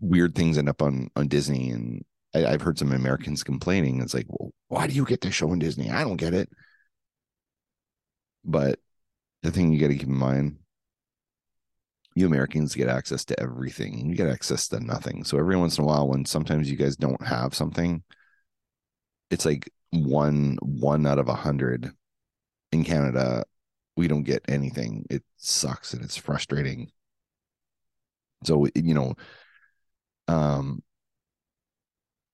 weird 0.00 0.34
things 0.34 0.58
end 0.58 0.68
up 0.68 0.82
on 0.82 1.08
on 1.16 1.28
Disney, 1.28 1.70
and 1.70 2.04
I, 2.34 2.50
have 2.50 2.62
heard 2.62 2.78
some 2.78 2.92
Americans 2.92 3.42
complaining. 3.42 4.00
It's 4.00 4.14
like, 4.14 4.26
well, 4.28 4.52
why 4.68 4.86
do 4.86 4.94
you 4.94 5.04
get 5.04 5.20
this 5.20 5.34
show 5.34 5.52
in 5.52 5.58
Disney? 5.58 5.90
I 5.90 6.02
don't 6.02 6.16
get 6.16 6.34
it. 6.34 6.48
But 8.44 8.78
the 9.42 9.50
thing 9.50 9.72
you 9.72 9.80
got 9.80 9.88
to 9.88 9.96
keep 9.96 10.08
in 10.08 10.14
mind, 10.14 10.58
you 12.14 12.26
Americans 12.26 12.74
get 12.74 12.88
access 12.88 13.24
to 13.26 13.40
everything. 13.40 14.08
You 14.08 14.14
get 14.16 14.28
access 14.28 14.68
to 14.68 14.80
nothing. 14.80 15.24
So 15.24 15.38
every 15.38 15.56
once 15.56 15.78
in 15.78 15.84
a 15.84 15.86
while, 15.86 16.08
when 16.08 16.24
sometimes 16.24 16.70
you 16.70 16.76
guys 16.76 16.96
don't 16.96 17.24
have 17.26 17.54
something, 17.54 18.02
it's 19.30 19.44
like 19.44 19.70
one 19.90 20.58
one 20.62 21.06
out 21.06 21.18
of 21.18 21.28
a 21.28 21.34
hundred 21.34 21.90
in 22.72 22.84
Canada 22.84 23.44
we 23.96 24.08
don't 24.08 24.22
get 24.22 24.44
anything. 24.48 25.04
It 25.10 25.22
sucks 25.36 25.92
and 25.94 26.02
it's 26.02 26.16
frustrating. 26.16 26.90
So 28.44 28.66
you 28.74 28.94
know, 28.94 29.14
um. 30.28 30.82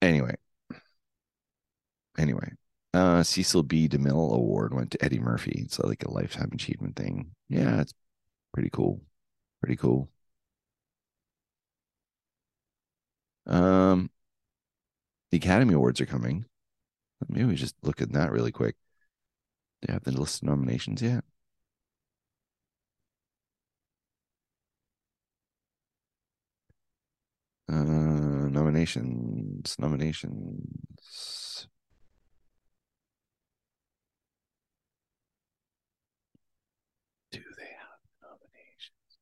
Anyway, 0.01 0.37
anyway, 2.19 2.53
uh, 2.95 3.23
Cecil 3.23 3.63
B. 3.63 3.89
DeMille 3.89 4.35
Award 4.35 4.75
went 4.75 4.91
to 4.93 5.05
Eddie 5.05 5.19
Murphy. 5.21 5.63
It's 5.65 5.79
like 5.79 6.05
a 6.05 6.11
lifetime 6.11 6.51
achievement 6.53 6.97
thing. 6.97 7.33
Yeah, 7.49 7.81
it's 7.81 7.95
pretty 8.55 8.71
cool. 8.71 9.03
Pretty 9.63 9.77
cool. 9.77 10.11
Um, 13.47 14.11
the 15.31 15.39
Academy 15.39 15.75
Awards 15.75 16.01
are 16.01 16.07
coming. 16.07 16.45
Maybe 17.29 17.47
we 17.47 17.57
just 17.57 17.77
look 17.83 18.03
at 18.03 18.13
that 18.13 18.33
really 18.33 18.53
quick. 18.53 18.77
They 19.83 19.93
have 19.93 20.05
the 20.05 20.13
list 20.13 20.43
of 20.43 20.47
nominations 20.49 21.03
yet? 21.03 21.25
Uh, 27.69 28.49
nominations, 28.51 29.38
nominations. 29.79 31.67
Do 37.33 37.41
they 37.57 37.65
have 37.65 38.01
nominations? 38.23 39.19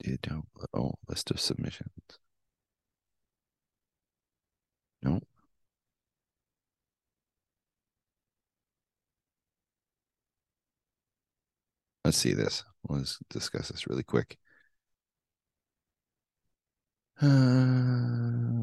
Did 0.00 0.20
don't 0.22 0.46
oh 0.74 0.94
list 1.08 1.30
of 1.30 1.40
submissions. 1.40 1.90
No. 5.02 5.20
Let's 12.04 12.16
see 12.18 12.34
this. 12.34 12.64
Let's 12.88 13.18
discuss 13.30 13.68
this 13.68 13.86
really 13.88 14.04
quick. 14.04 14.38
Uh, 17.20 17.26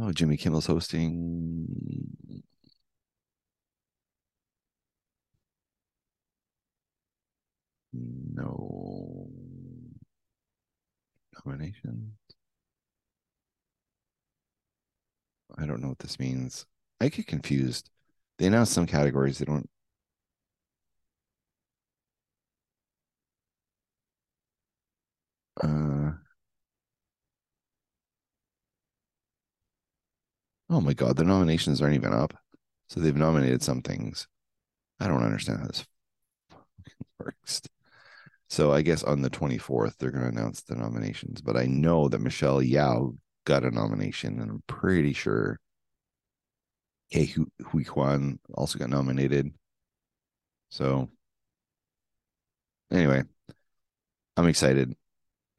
oh, 0.05 0.11
Jimmy 0.13 0.37
Kimmel's 0.37 0.67
hosting. 0.67 1.67
No 7.93 9.27
nomination. 11.45 12.13
I 15.57 15.65
don't 15.65 15.81
know 15.81 15.89
what 15.89 15.99
this 15.99 16.19
means. 16.19 16.65
I 17.01 17.09
get 17.09 17.27
confused. 17.27 17.89
They 18.37 18.47
announce 18.47 18.71
some 18.71 18.85
categories. 18.87 19.39
They 19.39 19.45
don't. 19.45 19.69
Uh, 25.63 25.92
Oh 30.69 30.81
my 30.81 30.93
God, 30.93 31.15
the 31.17 31.23
nominations 31.23 31.81
aren't 31.81 31.95
even 31.95 32.13
up. 32.13 32.33
So 32.89 32.99
they've 32.99 33.15
nominated 33.15 33.63
some 33.63 33.81
things. 33.81 34.27
I 34.99 35.07
don't 35.07 35.23
understand 35.23 35.59
how 35.61 35.67
this 35.67 35.85
works. 37.19 37.61
So 38.49 38.73
I 38.73 38.81
guess 38.83 39.03
on 39.03 39.21
the 39.21 39.29
24th, 39.29 39.97
they're 39.97 40.11
going 40.11 40.23
to 40.23 40.29
announce 40.39 40.61
the 40.63 40.75
nominations. 40.75 41.41
But 41.41 41.57
I 41.57 41.65
know 41.65 42.09
that 42.09 42.21
Michelle 42.21 42.61
Yeoh 42.61 43.17
got 43.45 43.65
a 43.65 43.71
nomination, 43.71 44.39
and 44.41 44.51
I'm 44.51 44.63
pretty 44.67 45.13
sure 45.13 45.59
Ke 47.13 47.29
Huy 47.67 47.85
Quan 47.85 48.39
also 48.55 48.77
got 48.77 48.89
nominated. 48.89 49.53
So 50.69 51.09
anyway, 52.91 53.23
I'm 54.37 54.47
excited. 54.47 54.95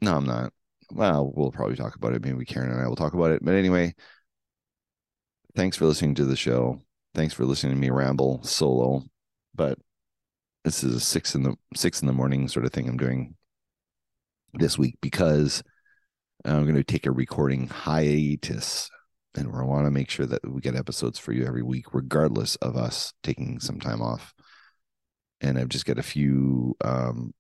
No, 0.02 0.16
I'm 0.16 0.26
not. 0.26 0.52
Well, 0.92 1.32
we'll 1.34 1.52
probably 1.52 1.76
talk 1.76 1.96
about 1.96 2.14
it. 2.14 2.24
Maybe 2.24 2.44
Karen 2.44 2.72
and 2.72 2.80
I 2.82 2.88
will 2.88 2.96
talk 2.96 3.14
about 3.14 3.32
it. 3.32 3.44
But 3.44 3.54
anyway, 3.54 3.94
thanks 5.56 5.76
for 5.76 5.86
listening 5.86 6.14
to 6.16 6.24
the 6.24 6.36
show. 6.36 6.80
Thanks 7.14 7.34
for 7.34 7.44
listening 7.44 7.74
to 7.74 7.80
me 7.80 7.90
ramble 7.90 8.42
solo. 8.42 9.04
But 9.54 9.78
this 10.64 10.82
is 10.82 10.96
a 10.96 11.00
six 11.00 11.34
in 11.34 11.42
the 11.42 11.54
six 11.74 12.00
in 12.00 12.06
the 12.06 12.12
morning 12.12 12.48
sort 12.48 12.66
of 12.66 12.72
thing 12.72 12.88
I'm 12.88 12.96
doing 12.96 13.34
this 14.54 14.78
week 14.78 14.96
because 15.00 15.62
I'm 16.44 16.64
going 16.64 16.74
to 16.74 16.84
take 16.84 17.06
a 17.06 17.12
recording 17.12 17.68
hiatus 17.68 18.90
and 19.36 19.52
we 19.52 19.62
want 19.64 19.86
to 19.86 19.90
make 19.90 20.10
sure 20.10 20.26
that 20.26 20.48
we 20.48 20.60
get 20.60 20.76
episodes 20.76 21.18
for 21.18 21.32
you 21.32 21.44
every 21.44 21.62
week, 21.62 21.92
regardless 21.92 22.56
of 22.56 22.76
us 22.76 23.12
taking 23.22 23.58
some 23.58 23.80
time 23.80 24.00
off. 24.00 24.32
And 25.40 25.58
I've 25.58 25.68
just 25.68 25.86
got 25.86 25.98
a 25.98 26.02
few 26.04 26.76
um, 26.84 27.34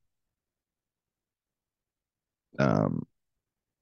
um, 2.58 3.02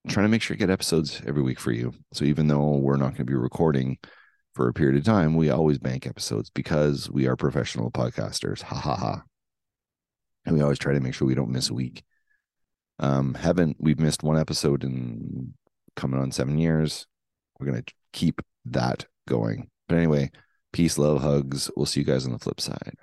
trying 0.08 0.26
to 0.26 0.30
make 0.30 0.42
sure 0.42 0.54
I 0.54 0.58
get 0.58 0.70
episodes 0.70 1.22
every 1.26 1.42
week 1.42 1.58
for 1.58 1.72
you. 1.72 1.92
So 2.12 2.24
even 2.24 2.48
though 2.48 2.76
we're 2.76 2.96
not 2.96 3.10
going 3.10 3.16
to 3.16 3.24
be 3.24 3.34
recording, 3.34 3.98
for 4.54 4.68
a 4.68 4.72
period 4.72 4.98
of 4.98 5.04
time, 5.04 5.36
we 5.36 5.50
always 5.50 5.78
bank 5.78 6.06
episodes 6.06 6.50
because 6.50 7.10
we 7.10 7.26
are 7.26 7.36
professional 7.36 7.90
podcasters. 7.90 8.62
Ha 8.62 8.76
ha 8.76 8.96
ha. 8.96 9.22
And 10.44 10.54
we 10.54 10.62
always 10.62 10.78
try 10.78 10.92
to 10.92 11.00
make 11.00 11.14
sure 11.14 11.26
we 11.26 11.34
don't 11.34 11.50
miss 11.50 11.70
a 11.70 11.74
week. 11.74 12.02
Um, 12.98 13.34
haven't 13.34 13.76
we've 13.80 13.98
missed 13.98 14.22
one 14.22 14.38
episode 14.38 14.84
in 14.84 15.54
coming 15.96 16.20
on 16.20 16.30
seven 16.30 16.58
years. 16.58 17.06
We're 17.58 17.66
gonna 17.66 17.84
keep 18.12 18.40
that 18.66 19.06
going. 19.26 19.70
But 19.88 19.98
anyway, 19.98 20.30
peace, 20.72 20.98
love, 20.98 21.22
hugs. 21.22 21.70
We'll 21.76 21.86
see 21.86 22.00
you 22.00 22.06
guys 22.06 22.26
on 22.26 22.32
the 22.32 22.38
flip 22.38 22.60
side. 22.60 22.96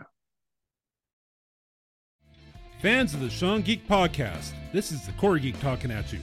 Fans 2.81 3.13
of 3.13 3.19
the 3.19 3.29
Sean 3.29 3.61
Geek 3.61 3.87
Podcast, 3.87 4.53
this 4.71 4.91
is 4.91 5.05
the 5.05 5.11
Core 5.13 5.37
Geek 5.37 5.59
talking 5.59 5.91
at 5.91 6.13
you. 6.13 6.19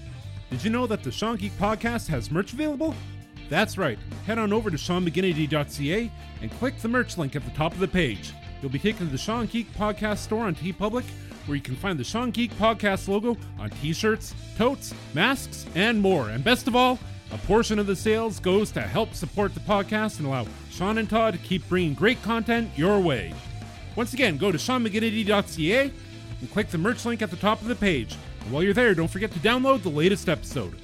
Did 0.50 0.64
you 0.64 0.70
know 0.70 0.86
that 0.86 1.02
the 1.02 1.10
Sean 1.10 1.36
Geek 1.36 1.52
Podcast 1.58 2.08
has 2.08 2.30
merch 2.30 2.52
available? 2.52 2.94
That's 3.48 3.78
right. 3.78 3.98
Head 4.26 4.38
on 4.38 4.52
over 4.52 4.70
to 4.70 4.76
SeanMcGinity.ca 4.76 6.10
and 6.42 6.50
click 6.52 6.78
the 6.78 6.88
merch 6.88 7.16
link 7.16 7.36
at 7.36 7.44
the 7.44 7.50
top 7.52 7.72
of 7.72 7.78
the 7.78 7.88
page. 7.88 8.32
You'll 8.60 8.72
be 8.72 8.78
taken 8.78 9.06
to 9.06 9.12
the 9.12 9.18
Sean 9.18 9.46
Geek 9.46 9.72
Podcast 9.74 10.18
store 10.18 10.44
on 10.44 10.54
TeePublic, 10.54 11.04
where 11.46 11.56
you 11.56 11.62
can 11.62 11.76
find 11.76 11.98
the 11.98 12.04
Sean 12.04 12.30
Geek 12.30 12.52
Podcast 12.54 13.06
logo 13.08 13.36
on 13.58 13.70
t-shirts, 13.70 14.34
totes, 14.56 14.94
masks, 15.14 15.66
and 15.74 16.00
more. 16.00 16.30
And 16.30 16.42
best 16.42 16.66
of 16.66 16.74
all, 16.74 16.98
a 17.32 17.38
portion 17.38 17.78
of 17.78 17.86
the 17.86 17.96
sales 17.96 18.40
goes 18.40 18.70
to 18.72 18.80
help 18.80 19.14
support 19.14 19.54
the 19.54 19.60
podcast 19.60 20.18
and 20.18 20.26
allow 20.26 20.46
Sean 20.70 20.98
and 20.98 21.08
Todd 21.08 21.34
to 21.34 21.40
keep 21.40 21.68
bringing 21.68 21.94
great 21.94 22.22
content 22.22 22.70
your 22.76 23.00
way. 23.00 23.32
Once 23.94 24.12
again, 24.12 24.36
go 24.36 24.50
to 24.52 24.58
SeanMcGinity.ca 24.58 25.92
and 26.40 26.52
click 26.52 26.68
the 26.68 26.78
merch 26.78 27.04
link 27.04 27.22
at 27.22 27.30
the 27.30 27.36
top 27.36 27.60
of 27.62 27.68
the 27.68 27.76
page. 27.76 28.16
And 28.42 28.52
while 28.52 28.62
you're 28.62 28.74
there, 28.74 28.94
don't 28.94 29.10
forget 29.10 29.32
to 29.32 29.38
download 29.38 29.82
the 29.82 29.88
latest 29.88 30.28
episode. 30.28 30.76